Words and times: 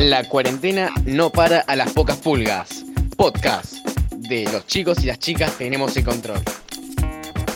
La 0.00 0.24
cuarentena 0.24 0.90
no 1.04 1.28
para 1.28 1.60
a 1.60 1.76
las 1.76 1.92
pocas 1.92 2.16
pulgas. 2.16 2.86
Podcast 3.18 3.74
de 4.16 4.44
los 4.50 4.66
chicos 4.66 5.04
y 5.04 5.06
las 5.06 5.18
chicas 5.18 5.52
tenemos 5.58 5.94
el 5.94 6.04
control. 6.04 6.40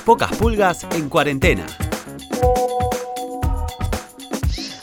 Pocas 0.04 0.36
pulgas 0.36 0.86
en 0.94 1.08
cuarentena. 1.08 1.64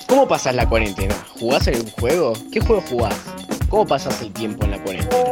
¿Cómo 0.07 0.27
pasas 0.27 0.55
la 0.55 0.67
cuarentena? 0.67 1.13
¿Jugás 1.39 1.67
algún 1.67 1.91
juego? 1.91 2.33
¿Qué 2.51 2.61
juego 2.61 2.81
jugás? 2.89 3.15
¿Cómo 3.69 3.85
pasas 3.85 4.19
el 4.23 4.33
tiempo 4.33 4.65
en 4.65 4.71
la 4.71 4.81
cuarentena? 4.81 5.23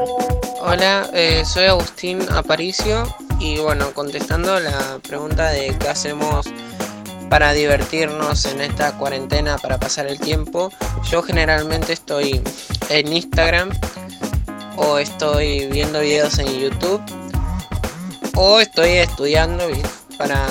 Hola, 0.61 1.09
eh, 1.15 1.43
soy 1.43 1.65
Agustín 1.65 2.21
Aparicio 2.29 3.07
y 3.39 3.57
bueno, 3.57 3.91
contestando 3.95 4.59
la 4.59 4.99
pregunta 4.99 5.49
de 5.49 5.75
qué 5.79 5.89
hacemos 5.89 6.45
para 7.29 7.53
divertirnos 7.53 8.45
en 8.45 8.61
esta 8.61 8.97
cuarentena, 8.97 9.57
para 9.57 9.77
pasar 9.77 10.07
el 10.07 10.19
tiempo, 10.19 10.71
yo 11.09 11.21
generalmente 11.21 11.93
estoy 11.93 12.41
en 12.89 13.13
Instagram 13.13 13.69
o 14.77 14.97
estoy 14.97 15.67
viendo 15.67 15.99
videos 15.99 16.39
en 16.39 16.47
YouTube 16.59 17.01
o 18.35 18.59
estoy 18.59 18.91
estudiando 18.91 19.65
para 20.17 20.47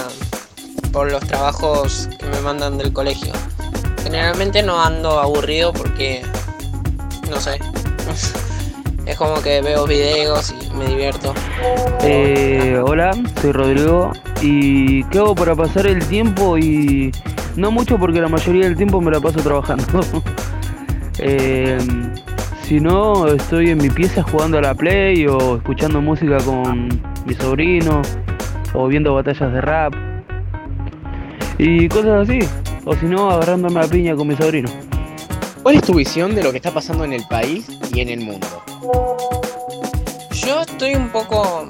por 0.92 1.10
los 1.10 1.24
trabajos 1.26 2.08
que 2.18 2.26
me 2.26 2.40
mandan 2.40 2.78
del 2.78 2.92
colegio. 2.92 3.32
Generalmente 4.02 4.62
no 4.62 4.82
ando 4.82 5.18
aburrido 5.20 5.72
porque 5.72 6.22
no 7.28 7.40
sé. 7.40 7.58
Es 9.08 9.16
como 9.16 9.40
que 9.40 9.62
veo 9.62 9.86
videos 9.86 10.54
y 10.60 10.76
me 10.76 10.86
divierto. 10.86 11.32
Eh, 12.02 12.78
hola, 12.84 13.12
soy 13.40 13.52
Rodrigo. 13.52 14.12
¿Y 14.42 15.02
qué 15.04 15.18
hago 15.18 15.34
para 15.34 15.56
pasar 15.56 15.86
el 15.86 16.06
tiempo? 16.06 16.58
Y 16.58 17.10
no 17.56 17.70
mucho 17.70 17.96
porque 17.98 18.20
la 18.20 18.28
mayoría 18.28 18.64
del 18.64 18.76
tiempo 18.76 19.00
me 19.00 19.10
la 19.10 19.18
paso 19.18 19.40
trabajando. 19.40 20.00
eh, 21.18 21.78
si 22.62 22.80
no, 22.80 23.26
estoy 23.28 23.70
en 23.70 23.78
mi 23.78 23.88
pieza 23.88 24.22
jugando 24.22 24.58
a 24.58 24.60
la 24.60 24.74
Play 24.74 25.26
o 25.26 25.56
escuchando 25.56 26.02
música 26.02 26.36
con 26.44 26.88
mi 27.24 27.32
sobrino 27.32 28.02
o 28.74 28.88
viendo 28.88 29.14
batallas 29.14 29.50
de 29.54 29.60
rap 29.62 29.94
y 31.56 31.88
cosas 31.88 32.28
así. 32.28 32.40
O 32.84 32.94
si 32.94 33.06
no, 33.06 33.30
agarrándome 33.30 33.80
la 33.80 33.88
piña 33.88 34.14
con 34.14 34.28
mi 34.28 34.36
sobrino. 34.36 34.68
¿Cuál 35.62 35.76
es 35.76 35.82
tu 35.82 35.94
visión 35.94 36.34
de 36.34 36.42
lo 36.42 36.50
que 36.50 36.58
está 36.58 36.72
pasando 36.72 37.04
en 37.04 37.12
el 37.12 37.26
país 37.26 37.66
y 37.92 38.00
en 38.00 38.08
el 38.08 38.20
mundo? 38.20 38.46
Yo 40.32 40.60
estoy 40.62 40.94
un 40.94 41.10
poco 41.10 41.68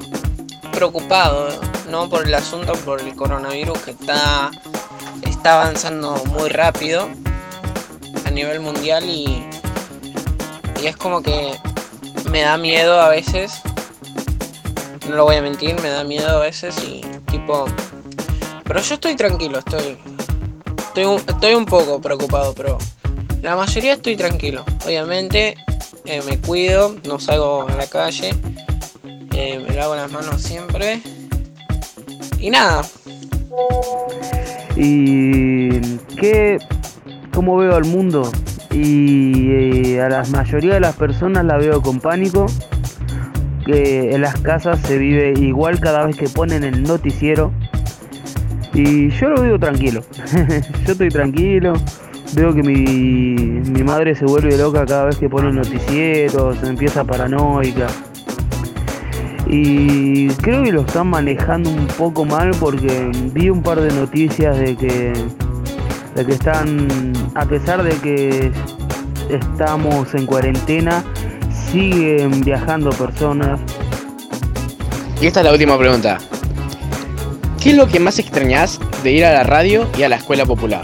preocupado, 0.73 1.49
¿no? 1.91 2.09
Por 2.09 2.27
el 2.27 2.35
asunto, 2.35 2.75
por 2.85 3.01
el 3.01 3.15
coronavirus 3.17 3.79
que 3.79 3.91
está, 3.93 4.51
está 5.23 5.63
avanzando 5.63 6.23
muy 6.27 6.49
rápido 6.51 7.09
a 8.25 8.31
nivel 8.31 8.61
mundial 8.61 9.05
y, 9.05 9.45
y 10.83 10.87
es 10.87 10.97
como 10.97 11.23
que 11.23 11.53
me 12.31 12.43
da 12.43 12.57
miedo 12.57 13.01
a 13.01 13.09
veces. 13.09 13.61
No 15.09 15.17
lo 15.17 15.25
voy 15.25 15.37
a 15.37 15.43
mentir, 15.43 15.81
me 15.81 15.89
da 15.89 16.05
miedo 16.05 16.29
a 16.29 16.41
veces 16.41 16.77
y 16.85 17.01
tipo... 17.31 17.65
Pero 18.65 18.81
yo 18.81 18.95
estoy 18.95 19.17
tranquilo, 19.17 19.59
estoy... 19.61 19.99
Estoy 20.77 21.23
estoy 21.27 21.55
un 21.55 21.65
poco 21.65 22.01
preocupado, 22.01 22.55
pero 22.55 22.77
la 23.43 23.57
mayoría 23.57 23.95
estoy 23.95 24.17
tranquilo. 24.17 24.65
Obviamente 24.85 25.55
eh, 26.05 26.21
me 26.27 26.39
cuido, 26.39 26.97
no 27.07 27.19
salgo 27.19 27.69
a 27.69 27.75
la 27.75 27.87
calle, 27.87 28.35
eh, 29.35 29.65
me 29.67 29.75
lavo 29.75 29.95
las 29.95 30.11
manos 30.11 30.43
siempre. 30.43 31.01
Y 32.39 32.51
nada. 32.51 32.83
¿Y 34.77 35.81
qué? 36.17 36.59
¿Cómo 37.35 37.57
veo 37.57 37.77
al 37.77 37.85
mundo? 37.85 38.31
Y 38.71 39.51
eh, 39.51 40.01
a 40.01 40.09
la 40.09 40.25
mayoría 40.25 40.75
de 40.75 40.81
las 40.81 40.97
personas 40.97 41.45
la 41.45 41.57
veo 41.57 41.83
con 41.83 42.01
pánico. 42.01 42.47
En 43.67 44.23
las 44.23 44.41
casas 44.41 44.81
se 44.81 44.97
vive 44.97 45.35
igual 45.39 45.79
cada 45.79 46.07
vez 46.07 46.17
que 46.17 46.29
ponen 46.29 46.65
el 46.65 46.85
noticiero. 46.85 47.53
Y 48.73 49.11
yo 49.11 49.29
lo 49.29 49.43
veo 49.43 49.59
tranquilo. 49.59 50.03
yo 50.87 50.93
estoy 50.93 51.11
tranquilo. 51.11 51.75
Veo 52.35 52.55
que 52.55 52.63
mi, 52.63 53.35
mi 53.71 53.83
madre 53.83 54.15
se 54.15 54.25
vuelve 54.25 54.57
loca 54.57 54.85
cada 54.85 55.07
vez 55.07 55.17
que 55.17 55.29
pone 55.29 55.49
el 55.49 55.57
noticiero, 55.57 56.55
se 56.55 56.67
empieza 56.67 57.05
paranoica. 57.05 57.87
Y 59.47 60.29
creo 60.29 60.63
que 60.63 60.73
lo 60.73 60.83
están 60.83 61.09
manejando 61.09 61.71
un 61.71 61.87
poco 61.87 62.27
mal 62.27 62.51
porque 62.61 63.11
vi 63.33 63.49
un 63.49 63.63
par 63.63 63.81
de 63.81 63.91
noticias 63.95 64.59
de 64.59 64.77
que, 64.77 65.13
de 66.15 66.27
que 66.27 66.33
están, 66.33 67.13
a 67.35 67.47
pesar 67.47 67.83
de 67.83 67.97
que 67.97 68.53
estamos 69.31 70.15
en 70.15 70.27
cuarentena, 70.27 71.03
siguen 71.73 72.43
viajando 72.43 72.91
personas. 72.91 73.59
Y 75.21 75.27
esta 75.27 75.41
es 75.41 75.47
la 75.47 75.53
última 75.53 75.79
pregunta. 75.79 76.19
¿Qué 77.59 77.71
es 77.71 77.77
lo 77.77 77.89
que 77.89 78.01
más 78.01 78.19
extrañas 78.19 78.79
de 79.03 79.13
ir 79.13 79.25
a 79.25 79.33
la 79.33 79.45
radio 79.45 79.89
y 79.97 80.03
a 80.03 80.11
la 80.11 80.17
escuela 80.17 80.45
popular? 80.45 80.83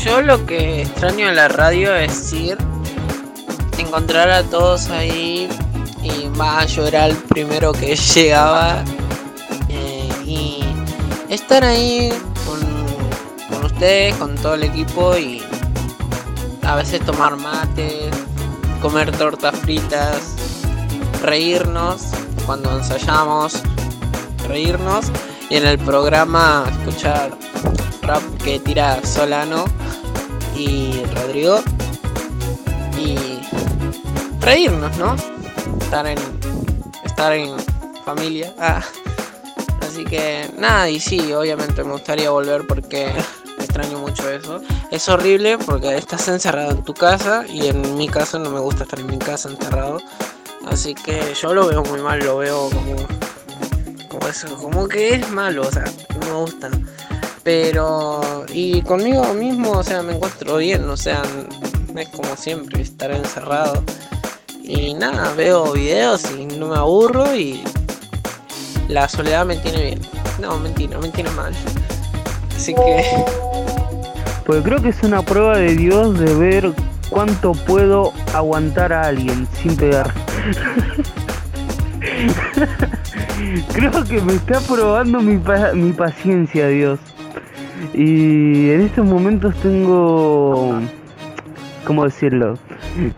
Yo 0.00 0.20
lo 0.22 0.44
que 0.46 0.82
extraño 0.82 1.28
en 1.28 1.36
la 1.36 1.48
radio 1.48 1.94
es 1.94 2.32
ir, 2.32 2.56
encontrar 3.78 4.30
a 4.30 4.42
todos 4.42 4.88
ahí 4.90 5.48
y 6.02 6.28
va 6.38 6.60
a 6.60 6.66
llorar 6.66 7.10
el 7.10 7.16
primero 7.16 7.72
que 7.72 7.94
llegaba 8.14 8.82
eh, 9.68 10.08
y 10.24 10.64
estar 11.28 11.62
ahí 11.62 12.12
con, 12.46 12.60
con 13.48 13.66
ustedes, 13.66 14.14
con 14.16 14.34
todo 14.36 14.54
el 14.54 14.64
equipo 14.64 15.16
y 15.16 15.42
a 16.62 16.74
veces 16.74 17.04
tomar 17.04 17.36
mates, 17.36 18.14
comer 18.80 19.12
tortas 19.16 19.54
fritas, 19.60 20.34
reírnos 21.22 22.06
cuando 22.46 22.76
ensayamos, 22.76 23.62
reírnos 24.48 25.06
y 25.48 25.56
en 25.56 25.66
el 25.66 25.78
programa 25.78 26.64
escuchar 26.70 27.30
rap 28.02 28.22
que 28.42 28.58
tira 28.58 29.04
Solano 29.04 29.64
y 30.56 31.02
Rodrigo 31.14 31.60
y 32.98 33.16
reírnos, 34.40 34.96
¿no? 34.98 35.16
Estar 35.80 36.06
en 36.06 36.18
estar 37.04 37.32
en 37.32 37.56
familia. 38.04 38.52
Ah. 38.60 38.82
Así 39.80 40.04
que 40.04 40.48
nada, 40.56 40.88
y 40.88 40.98
sí, 41.00 41.32
obviamente 41.34 41.84
me 41.84 41.92
gustaría 41.92 42.30
volver 42.30 42.66
porque 42.66 43.12
extraño 43.58 43.98
mucho 43.98 44.30
eso. 44.30 44.60
Es 44.90 45.08
horrible 45.08 45.58
porque 45.58 45.96
estás 45.96 46.28
encerrado 46.28 46.70
en 46.70 46.82
tu 46.82 46.94
casa 46.94 47.44
y 47.46 47.66
en 47.66 47.96
mi 47.96 48.08
caso 48.08 48.38
no 48.38 48.50
me 48.50 48.60
gusta 48.60 48.84
estar 48.84 49.00
en 49.00 49.08
mi 49.08 49.18
casa 49.18 49.50
encerrado. 49.50 49.98
Así 50.66 50.94
que 50.94 51.34
yo 51.34 51.52
lo 51.52 51.66
veo 51.66 51.82
muy 51.82 52.00
mal, 52.00 52.20
lo 52.20 52.38
veo 52.38 52.70
como 52.70 52.96
como 54.12 54.28
eso, 54.28 54.54
como 54.56 54.88
que 54.88 55.14
es 55.14 55.30
malo, 55.30 55.62
o 55.62 55.72
sea, 55.72 55.84
no 56.20 56.26
me 56.26 56.32
gusta. 56.32 56.70
Pero, 57.44 58.44
y 58.52 58.82
conmigo 58.82 59.34
mismo, 59.34 59.72
o 59.72 59.82
sea, 59.82 60.02
me 60.02 60.14
encuentro 60.14 60.58
bien, 60.58 60.88
o 60.88 60.96
sea, 60.96 61.22
es 61.96 62.08
como 62.10 62.36
siempre, 62.36 62.82
estar 62.82 63.10
encerrado. 63.10 63.82
Y 64.62 64.94
nada, 64.94 65.34
veo 65.34 65.72
videos 65.72 66.22
y 66.38 66.46
no 66.46 66.68
me 66.68 66.76
aburro 66.76 67.34
y 67.34 67.64
la 68.88 69.08
soledad 69.08 69.44
me 69.44 69.56
tiene 69.56 69.82
bien. 69.82 70.00
No, 70.40 70.56
mentira, 70.58 70.98
me 70.98 71.08
tiene 71.08 71.30
mal. 71.30 71.52
Así 72.56 72.74
que... 72.74 73.04
Pues 74.44 74.64
creo 74.64 74.82
que 74.82 74.88
es 74.88 75.00
una 75.04 75.22
prueba 75.22 75.56
de 75.56 75.76
Dios 75.76 76.18
de 76.18 76.34
ver 76.34 76.72
cuánto 77.10 77.52
puedo 77.52 78.12
aguantar 78.34 78.92
a 78.92 79.02
alguien 79.02 79.46
sin 79.62 79.76
pegar. 79.76 80.12
creo 83.72 84.04
que 84.04 84.20
me 84.20 84.34
está 84.34 84.58
probando 84.60 85.20
mi, 85.20 85.38
pa 85.38 85.72
mi 85.74 85.92
paciencia, 85.92 86.66
Dios. 86.66 86.98
Y 87.94 88.70
en 88.70 88.80
estos 88.82 89.06
momentos 89.06 89.54
tengo... 89.56 90.80
¿Cómo 91.86 92.04
decirlo? 92.04 92.58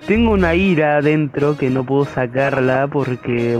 Tengo 0.06 0.32
una 0.32 0.55
ira 0.55 0.96
adentro 0.96 1.56
que 1.56 1.69
no 1.69 1.84
puedo 1.84 2.06
sacarla 2.06 2.88
porque... 2.90 3.58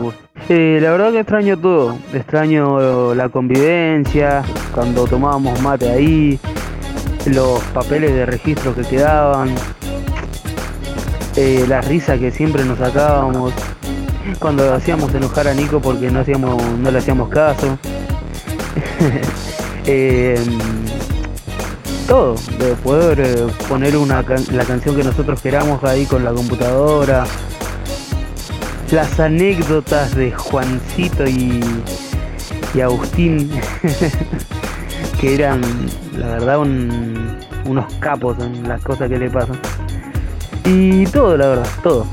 Eh, 0.49 0.79
la 0.81 0.91
verdad 0.91 1.13
que 1.13 1.21
extraño 1.21 1.59
todo. 1.59 1.99
Extraño 2.13 3.15
la 3.15 3.29
convivencia, 3.29 4.43
cuando 4.75 5.07
tomábamos 5.07 5.61
mate 5.61 5.91
ahí, 5.91 6.39
los 7.27 7.63
papeles 7.75 8.15
de 8.15 8.27
registro 8.27 8.75
que 8.75 8.83
quedaban, 8.83 9.55
eh, 11.37 11.65
la 11.69 11.81
risa 11.81 12.19
que 12.19 12.31
siempre 12.31 12.65
nos 12.65 12.79
sacábamos, 12.79 13.53
cuando 14.39 14.73
hacíamos 14.73 15.15
enojar 15.15 15.49
a 15.49 15.55
Nico 15.55 15.81
porque 15.81 16.11
no, 16.11 16.21
hacíamos, 16.21 16.63
no 16.79 16.91
le 16.91 16.99
hacíamos 16.99 17.29
caso. 17.29 17.79
eh, 19.87 20.43
todo, 22.07 22.35
de 22.59 22.75
poder 22.77 23.21
eh, 23.21 23.47
poner 23.69 23.97
una 23.97 24.23
can 24.23 24.45
la 24.53 24.65
canción 24.65 24.97
que 24.97 25.05
nosotros 25.05 25.41
queramos 25.41 25.83
ahí 25.85 26.07
con 26.07 26.25
la 26.25 26.33
computadora, 26.33 27.25
las 28.91 29.19
anécdotas 29.21 30.15
de 30.15 30.33
Juancito 30.33 31.27
y, 31.27 31.61
y 32.75 32.81
Agustín, 32.81 33.51
que 35.21 35.35
eran 35.35 35.61
la 36.17 36.27
verdad 36.27 36.59
un, 36.59 37.39
unos 37.65 37.93
capos 37.95 38.39
en 38.41 38.69
las 38.69 38.83
cosas 38.83 39.09
que 39.09 39.19
le 39.19 39.31
pasan. 39.31 39.59
Y 40.65 41.05
todo, 41.07 41.37
la 41.37 41.49
verdad, 41.49 41.69
todo. 41.83 42.07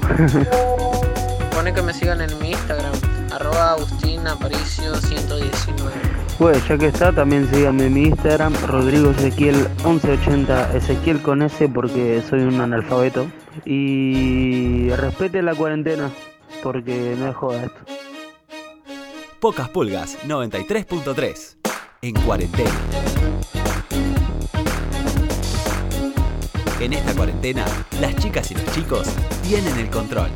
Pone 1.51 1.73
que 1.73 1.81
me 1.81 1.93
sigan 1.93 2.21
en 2.21 2.37
mi 2.39 2.51
Instagram, 2.51 2.93
arroba 3.31 3.71
Agustín 3.71 4.27
Aparicio 4.27 4.95
119. 4.95 6.20
Pues 6.41 6.67
ya 6.67 6.75
que 6.75 6.87
está, 6.87 7.11
también 7.11 7.47
síganme 7.53 7.85
en 7.85 7.93
mi 7.93 8.03
Instagram, 8.05 8.55
Rodrigo 8.65 9.11
Ezequiel 9.11 9.57
1180, 9.85 10.75
Ezequiel 10.75 11.21
con 11.21 11.43
S 11.43 11.69
porque 11.69 12.19
soy 12.27 12.39
un 12.39 12.59
analfabeto. 12.59 13.27
Y 13.63 14.89
respete 14.89 15.43
la 15.43 15.53
cuarentena, 15.53 16.09
porque 16.63 17.15
no 17.19 17.29
es 17.29 17.35
joda 17.35 17.65
esto. 17.65 17.79
Pocas 19.39 19.69
Pulgas 19.69 20.17
93.3. 20.25 21.57
En 22.01 22.15
cuarentena. 22.15 22.71
En 26.79 26.93
esta 26.93 27.13
cuarentena, 27.13 27.65
las 27.99 28.15
chicas 28.15 28.49
y 28.49 28.55
los 28.55 28.65
chicos 28.73 29.07
tienen 29.43 29.77
el 29.77 29.91
control. 29.91 30.31